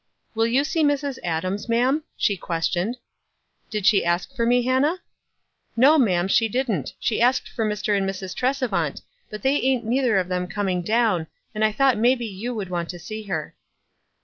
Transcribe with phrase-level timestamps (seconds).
[0.33, 1.19] "Will you see Mrs.
[1.23, 2.97] Adams, ma'am?" she questioned.
[3.69, 4.97] "Did she ask for me, Hannah?"
[5.77, 7.95] "Xo, ma'am, she didn't; she asked for Mr.
[7.95, 8.33] and Mrs.
[8.35, 12.71] Tresevant; but they ain't neither of them coming down, and I thought maybe you would
[12.71, 13.53] want to see her."